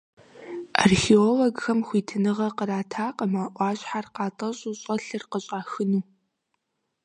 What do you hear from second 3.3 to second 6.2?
а Ӏуащхьэр къатӀэщӀу, щӀэлъыр къыщӀахыну.